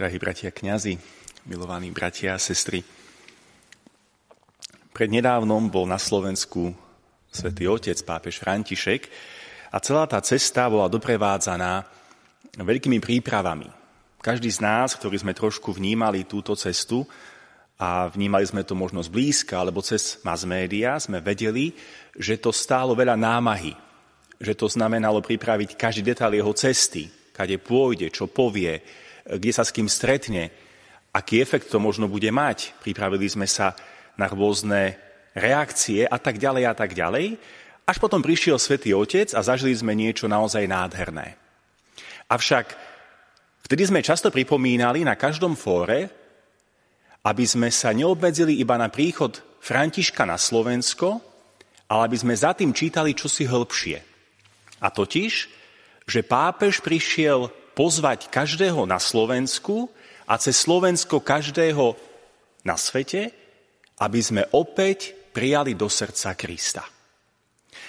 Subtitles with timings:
[0.00, 0.96] drahí bratia kňazi,
[1.44, 2.80] milovaní bratia a sestry.
[4.96, 6.72] Prednedávnom bol na Slovensku
[7.28, 9.12] svätý otec, pápež František
[9.68, 11.84] a celá tá cesta bola doprevádzaná
[12.56, 13.68] veľkými prípravami.
[14.24, 17.04] Každý z nás, ktorí sme trošku vnímali túto cestu
[17.76, 21.76] a vnímali sme to možno zblízka alebo cez mass media, sme vedeli,
[22.16, 23.76] že to stálo veľa námahy,
[24.40, 27.04] že to znamenalo pripraviť každý detail jeho cesty,
[27.36, 28.80] kade pôjde, čo povie,
[29.26, 30.52] kde sa s kým stretne,
[31.10, 32.72] aký efekt to možno bude mať.
[32.80, 33.74] Pripravili sme sa
[34.16, 34.96] na rôzne
[35.34, 37.38] reakcie a tak ďalej a tak ďalej.
[37.86, 41.34] Až potom prišiel Svetý Otec a zažili sme niečo naozaj nádherné.
[42.30, 42.66] Avšak
[43.66, 46.06] vtedy sme často pripomínali na každom fóre,
[47.26, 51.20] aby sme sa neobmedzili iba na príchod Františka na Slovensko,
[51.90, 53.98] ale aby sme za tým čítali čosi hĺbšie.
[54.80, 55.32] A totiž,
[56.06, 57.50] že pápež prišiel
[57.80, 59.88] pozvať každého na Slovensku
[60.28, 61.96] a cez Slovensko každého
[62.60, 63.32] na svete,
[64.04, 66.84] aby sme opäť prijali do srdca Krista.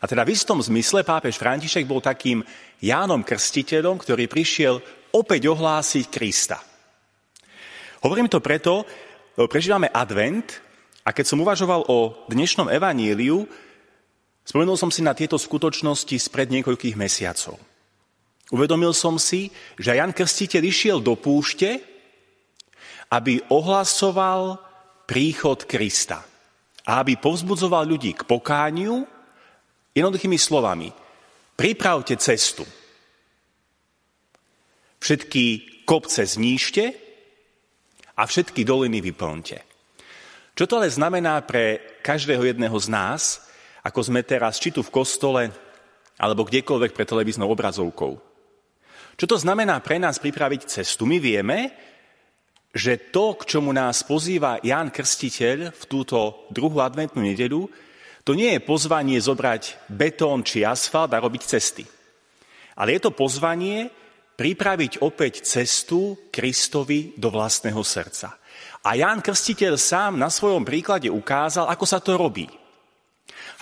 [0.00, 2.40] A teda v istom zmysle pápež František bol takým
[2.80, 4.80] Jánom Krstiteľom, ktorý prišiel
[5.12, 6.56] opäť ohlásiť Krista.
[8.00, 8.88] Hovorím to preto,
[9.36, 10.64] lebo prežívame advent
[11.04, 13.44] a keď som uvažoval o dnešnom evaníliu,
[14.48, 17.73] spomenul som si na tieto skutočnosti spred niekoľkých mesiacov.
[18.52, 19.48] Uvedomil som si,
[19.80, 21.80] že Jan Krstiteľ išiel do púšte,
[23.08, 24.60] aby ohlasoval
[25.08, 26.20] príchod Krista
[26.84, 29.08] a aby povzbudzoval ľudí k pokániu
[29.96, 30.92] jednoduchými slovami.
[31.56, 32.66] Pripravte cestu.
[35.00, 35.44] Všetky
[35.88, 36.84] kopce zníšte
[38.16, 39.58] a všetky doliny vyplňte.
[40.54, 43.22] Čo to ale znamená pre každého jedného z nás,
[43.84, 45.52] ako sme teraz či tu v kostole,
[46.14, 48.33] alebo kdekoľvek pre televíznou obrazovkou?
[49.14, 51.06] Čo to znamená pre nás pripraviť cestu?
[51.06, 51.70] My vieme,
[52.74, 57.70] že to, k čomu nás pozýva Ján Krstiteľ v túto druhú adventnú nedelu,
[58.24, 61.84] to nie je pozvanie zobrať betón či asfalt a robiť cesty.
[62.74, 63.92] Ale je to pozvanie
[64.34, 68.34] pripraviť opäť cestu Kristovi do vlastného srdca.
[68.82, 72.50] A Ján Krstiteľ sám na svojom príklade ukázal, ako sa to robí.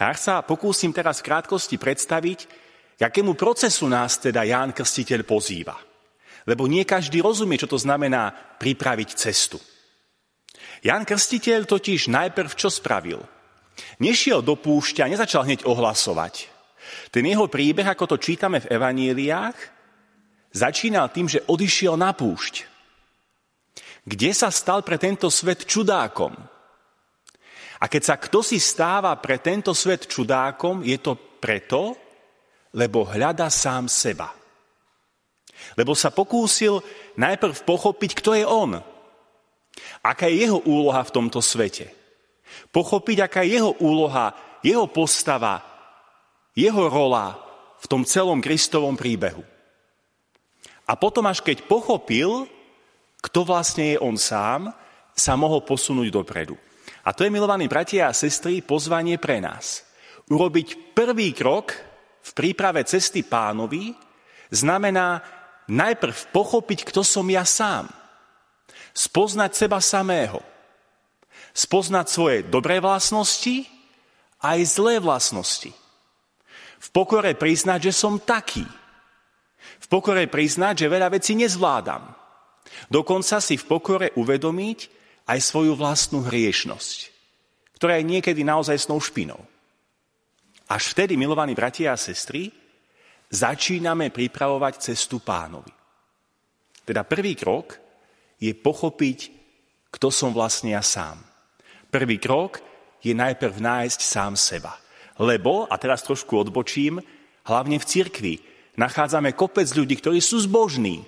[0.00, 2.61] A ja sa pokúsim teraz v krátkosti predstaviť,
[3.02, 5.74] k akému procesu nás teda Ján Krstiteľ pozýva?
[6.46, 8.30] Lebo nie každý rozumie, čo to znamená
[8.62, 9.58] pripraviť cestu.
[10.86, 13.18] Ján Krstiteľ totiž najprv čo spravil?
[13.98, 16.46] Nešiel do púšťa, nezačal hneď ohlasovať.
[17.10, 19.58] Ten jeho príbeh, ako to čítame v evaníliách,
[20.54, 22.70] začínal tým, že odišiel na púšť.
[24.06, 26.38] Kde sa stal pre tento svet čudákom?
[27.82, 32.11] A keď sa kto si stáva pre tento svet čudákom, je to preto,
[32.72, 34.32] lebo hľada sám seba.
[35.76, 36.82] Lebo sa pokúsil
[37.16, 38.80] najprv pochopiť, kto je on.
[40.02, 41.92] Aká je jeho úloha v tomto svete.
[42.74, 44.34] Pochopiť, aká je jeho úloha,
[44.64, 45.62] jeho postava,
[46.52, 47.38] jeho rola
[47.80, 49.44] v tom celom Kristovom príbehu.
[50.88, 52.50] A potom, až keď pochopil,
[53.22, 54.74] kto vlastne je on sám,
[55.14, 56.58] sa mohol posunúť dopredu.
[57.06, 59.86] A to je, milovaní bratia a sestry, pozvanie pre nás.
[60.30, 61.91] Urobiť prvý krok
[62.22, 63.92] v príprave cesty pánovi
[64.54, 65.22] znamená
[65.66, 67.90] najprv pochopiť, kto som ja sám.
[68.94, 70.40] Spoznať seba samého.
[71.52, 73.66] Spoznať svoje dobré vlastnosti
[74.42, 75.70] aj zlé vlastnosti.
[76.82, 78.66] V pokore priznať, že som taký.
[79.82, 82.10] V pokore priznať, že veľa vecí nezvládam.
[82.90, 84.78] Dokonca si v pokore uvedomiť
[85.28, 86.98] aj svoju vlastnú hriešnosť,
[87.78, 89.38] ktorá je niekedy naozaj snou špinou.
[90.72, 92.48] Až vtedy, milovaní bratia a sestry,
[93.28, 95.68] začíname pripravovať cestu pánovi.
[96.88, 97.76] Teda prvý krok
[98.40, 99.18] je pochopiť,
[99.92, 101.20] kto som vlastne ja sám.
[101.92, 102.64] Prvý krok
[103.04, 104.72] je najprv nájsť sám seba.
[105.20, 107.04] Lebo, a teraz trošku odbočím,
[107.44, 108.34] hlavne v cirkvi
[108.80, 111.04] nachádzame kopec ľudí, ktorí sú zbožní,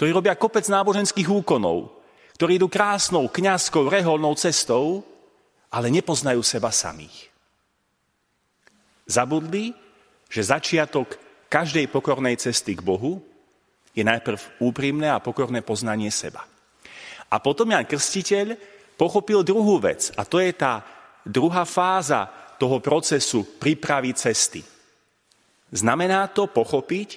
[0.00, 1.92] ktorí robia kopec náboženských úkonov,
[2.40, 5.04] ktorí idú krásnou, kňazskou, reholnou cestou,
[5.68, 7.28] ale nepoznajú seba samých.
[9.08, 9.72] Zabudli,
[10.28, 11.16] že začiatok
[11.48, 13.24] každej pokornej cesty k Bohu
[13.96, 16.44] je najprv úprimné a pokorné poznanie seba.
[17.32, 18.52] A potom Jan Krstiteľ
[19.00, 20.84] pochopil druhú vec a to je tá
[21.24, 22.28] druhá fáza
[22.60, 24.60] toho procesu prípravy cesty.
[25.72, 27.08] Znamená to pochopiť,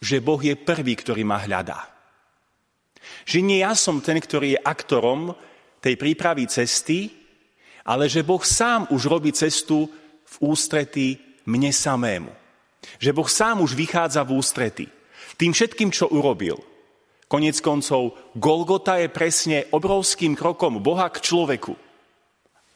[0.00, 1.88] že Boh je prvý, ktorý ma hľadá.
[3.24, 5.32] Že nie ja som ten, ktorý je aktorom
[5.80, 7.12] tej prípravy cesty,
[7.84, 9.88] ale že Boh sám už robí cestu
[10.24, 12.32] v ústretí mne samému.
[13.00, 14.86] Že Boh sám už vychádza v ústretí.
[15.36, 16.60] Tým všetkým, čo urobil.
[17.28, 21.74] Konec koncov, Golgota je presne obrovským krokom Boha k človeku.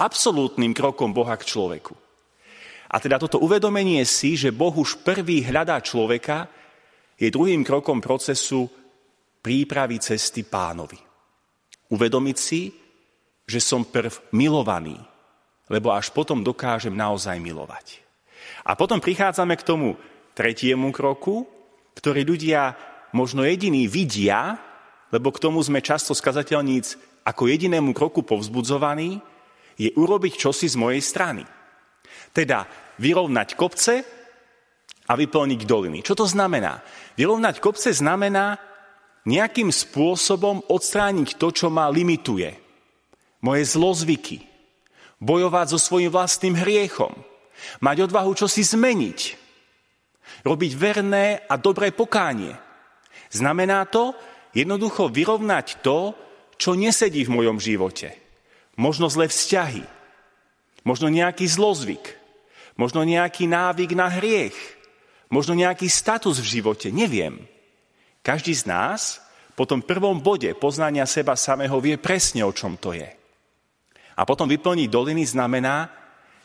[0.00, 1.94] Absolútnym krokom Boha k človeku.
[2.88, 6.48] A teda toto uvedomenie si, že Boh už prvý hľadá človeka,
[7.18, 8.70] je druhým krokom procesu
[9.42, 10.96] prípravy cesty pánovi.
[11.92, 12.70] Uvedomiť si,
[13.44, 14.96] že som prv milovaný,
[15.68, 18.00] lebo až potom dokážem naozaj milovať.
[18.64, 19.96] A potom prichádzame k tomu
[20.32, 21.44] tretiemu kroku,
[21.96, 22.76] ktorý ľudia
[23.12, 24.56] možno jediní vidia,
[25.12, 29.20] lebo k tomu sme často skazateľníc ako jedinému kroku povzbudzovaní,
[29.78, 31.44] je urobiť čosi z mojej strany.
[32.34, 32.66] Teda
[32.98, 33.94] vyrovnať kopce
[35.08, 36.02] a vyplniť doliny.
[36.02, 36.82] Čo to znamená?
[37.14, 38.58] Vyrovnať kopce znamená
[39.28, 42.56] nejakým spôsobom odstrániť to, čo ma limituje.
[43.44, 44.47] Moje zlozvyky.
[45.18, 47.10] Bojovať so svojím vlastným hriechom.
[47.82, 49.20] Mať odvahu čosi zmeniť.
[50.46, 52.54] Robiť verné a dobré pokánie.
[53.34, 54.14] Znamená to
[54.54, 56.14] jednoducho vyrovnať to,
[56.54, 58.14] čo nesedí v mojom živote.
[58.78, 59.82] Možno zlé vzťahy.
[60.86, 62.14] Možno nejaký zlozvyk.
[62.78, 64.54] Možno nejaký návyk na hriech.
[65.34, 66.94] Možno nejaký status v živote.
[66.94, 67.50] Neviem.
[68.22, 69.18] Každý z nás
[69.58, 73.17] po tom prvom bode poznania seba samého vie presne, o čom to je.
[74.18, 75.94] A potom vyplniť doliny znamená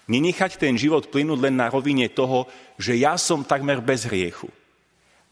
[0.06, 2.46] nenechať ten život plynúť len na rovine toho,
[2.78, 4.46] že ja som takmer bez hriechu.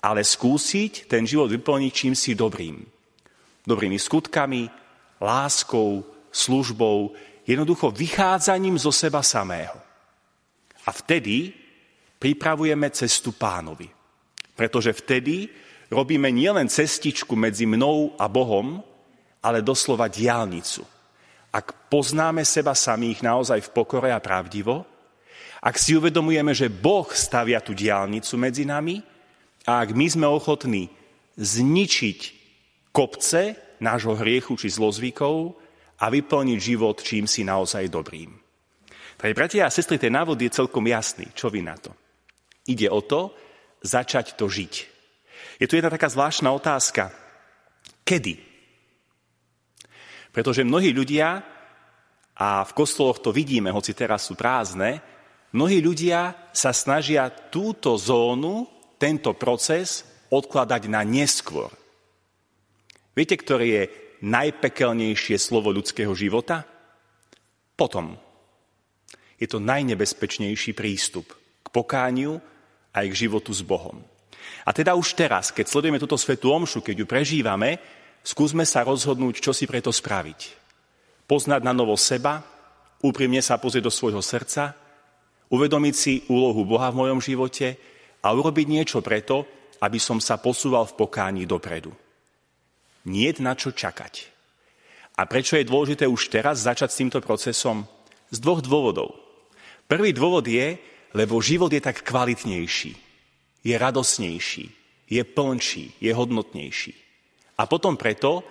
[0.02, 2.82] Ale skúsiť ten život vyplniť čím si dobrým.
[3.62, 4.66] Dobrými skutkami,
[5.22, 6.02] láskou,
[6.34, 7.14] službou,
[7.46, 9.78] jednoducho vychádzaním zo seba samého.
[10.82, 11.54] A vtedy
[12.18, 13.86] pripravujeme cestu pánovi.
[14.58, 15.46] Pretože vtedy
[15.94, 18.82] robíme nielen cestičku medzi mnou a Bohom,
[19.46, 21.01] ale doslova diálnicu.
[21.52, 24.88] Ak poznáme seba samých naozaj v pokore a pravdivo,
[25.62, 28.98] ak si uvedomujeme, že Boh stavia tú diálnicu medzi nami
[29.68, 30.90] a ak my sme ochotní
[31.38, 32.20] zničiť
[32.90, 35.54] kopce nášho hriechu či zlozvykov
[36.02, 38.34] a vyplniť život čím si naozaj dobrým.
[39.22, 41.30] Takže, bratia a sestry, ten návod je celkom jasný.
[41.38, 41.94] Čo vy na to?
[42.66, 43.38] Ide o to,
[43.86, 44.74] začať to žiť.
[45.62, 47.14] Je tu jedna taká zvláštna otázka.
[48.02, 48.51] Kedy?
[50.32, 51.44] Pretože mnohí ľudia,
[52.36, 55.04] a v kostoloch to vidíme, hoci teraz sú prázdne,
[55.52, 61.68] mnohí ľudia sa snažia túto zónu, tento proces odkladať na neskôr.
[63.12, 63.84] Viete, ktoré je
[64.24, 66.64] najpekelnejšie slovo ľudského života?
[67.76, 68.16] Potom.
[69.42, 71.34] Je to najnebezpečnejší prístup
[71.66, 72.40] k pokániu
[72.94, 74.00] aj k životu s Bohom.
[74.64, 77.82] A teda už teraz, keď sledujeme túto svetú omšu, keď ju prežívame,
[78.24, 80.40] skúsme sa rozhodnúť, čo si preto spraviť.
[81.26, 82.44] Poznať na novo seba,
[83.02, 84.76] úprimne sa pozrieť do svojho srdca,
[85.52, 87.76] uvedomiť si úlohu Boha v mojom živote
[88.24, 89.48] a urobiť niečo preto,
[89.82, 91.92] aby som sa posúval v pokání dopredu.
[93.10, 94.30] Nie na čo čakať.
[95.18, 97.90] A prečo je dôležité už teraz začať s týmto procesom?
[98.30, 99.18] Z dvoch dôvodov.
[99.90, 100.78] Prvý dôvod je,
[101.12, 103.12] lebo život je tak kvalitnejší
[103.64, 104.66] je radosnejší,
[105.10, 106.94] je plnší, je hodnotnejší.
[107.62, 108.42] A potom preto,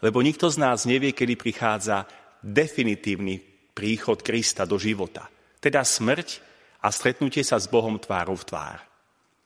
[0.00, 2.08] lebo nikto z nás nevie, kedy prichádza
[2.40, 3.36] definitívny
[3.76, 5.28] príchod Krista do života.
[5.60, 6.40] Teda smrť
[6.80, 8.78] a stretnutie sa s Bohom tvárou v tvár.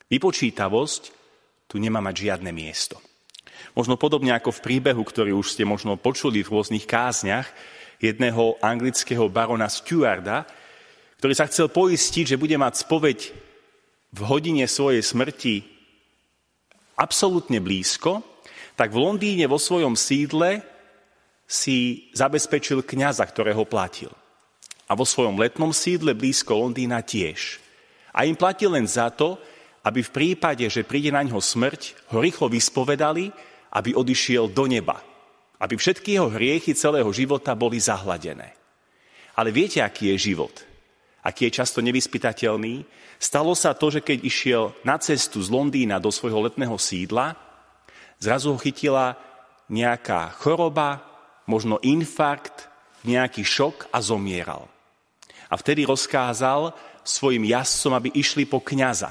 [0.06, 1.02] Vypočítavosť
[1.66, 3.02] tu nemá mať žiadne miesto.
[3.74, 7.50] Možno podobne ako v príbehu, ktorý už ste možno počuli v rôznych kázniach,
[7.98, 10.46] jedného anglického barona Stewarda,
[11.18, 13.18] ktorý sa chcel poistiť, že bude mať spoveď
[14.14, 15.66] v hodine svojej smrti
[16.94, 18.22] absolútne blízko,
[18.78, 20.62] tak v Londýne vo svojom sídle
[21.50, 24.14] si zabezpečil kňaza, ktorého platil.
[24.86, 27.58] A vo svojom letnom sídle blízko Londýna tiež.
[28.14, 29.34] A im platil len za to,
[29.82, 33.34] aby v prípade, že príde na ňo smrť, ho rýchlo vyspovedali,
[33.74, 35.02] aby odišiel do neba.
[35.58, 38.54] Aby všetky jeho hriechy celého života boli zahladené.
[39.34, 40.54] Ale viete, aký je život?
[41.26, 42.86] Aký je často nevyspytateľný?
[43.18, 47.47] Stalo sa to, že keď išiel na cestu z Londýna do svojho letného sídla,
[48.18, 49.18] zrazu ho chytila
[49.70, 51.02] nejaká choroba,
[51.48, 52.68] možno infarkt,
[53.06, 54.68] nejaký šok a zomieral.
[55.48, 59.08] A vtedy rozkázal svojim jazdcom, aby išli po kňaza.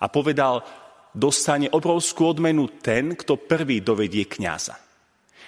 [0.00, 0.64] A povedal,
[1.12, 4.76] dostane obrovskú odmenu ten, kto prvý dovedie kňaza.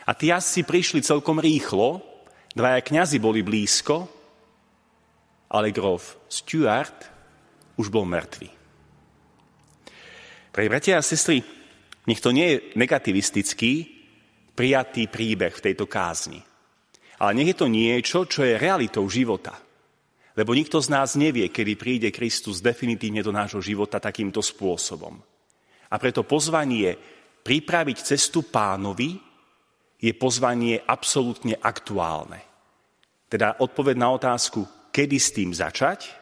[0.07, 2.05] A tí jazdci prišli celkom rýchlo,
[2.53, 4.07] dvaja kňazi boli blízko,
[5.51, 7.11] ale grof Stuart
[7.81, 8.49] už bol mŕtvý.
[10.53, 11.45] Pre bratia a sestry,
[12.07, 13.73] nech to nie je negativistický,
[14.57, 16.41] prijatý príbeh v tejto kázni.
[17.21, 19.59] Ale nech je to niečo, čo je realitou života.
[20.37, 25.17] Lebo nikto z nás nevie, kedy príde Kristus definitívne do nášho života takýmto spôsobom.
[25.89, 26.93] A preto pozvanie
[27.41, 29.17] pripraviť cestu pánovi
[29.97, 32.45] je pozvanie absolútne aktuálne.
[33.33, 36.13] Teda odpoveď na otázku, kedy s tým začať,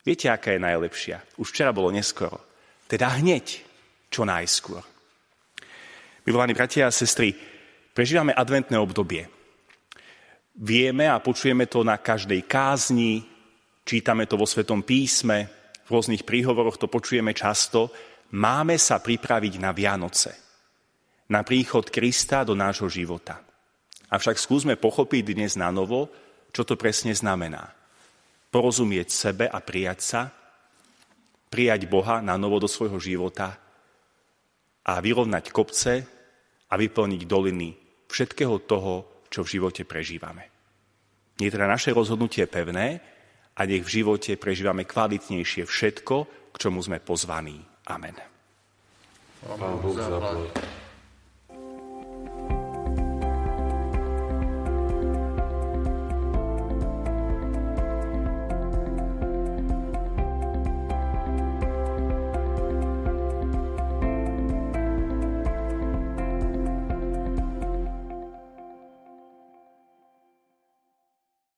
[0.00, 1.16] viete, aká je najlepšia?
[1.36, 2.40] Už včera bolo neskoro.
[2.88, 3.60] Teda hneď,
[4.12, 4.84] čo najskôr.
[6.28, 7.32] Milovaní bratia a sestry,
[7.96, 9.24] prežívame adventné obdobie.
[10.52, 13.24] Vieme a počujeme to na každej kázni,
[13.88, 15.48] čítame to vo Svetom písme,
[15.82, 17.90] v rôznych príhovoroch to počujeme často.
[18.36, 20.42] Máme sa pripraviť na Vianoce
[21.32, 23.40] na príchod Krista do nášho života.
[24.12, 26.12] Avšak skúsme pochopiť dnes na novo,
[26.52, 27.72] čo to presne znamená.
[28.52, 30.22] Porozumieť sebe a prijať sa,
[31.48, 33.56] prijať Boha na novo do svojho života
[34.86, 35.92] a vyrovnať kopce
[36.68, 37.70] a vyplniť doliny
[38.10, 40.50] všetkého toho, čo v živote prežívame.
[41.40, 43.00] Je teda naše rozhodnutie pevné
[43.56, 46.16] a nech v živote prežívame kvalitnejšie všetko,
[46.52, 47.60] k čomu sme pozvaní.
[47.88, 48.14] Amen.
[49.42, 50.81] Pán Boh zaplať.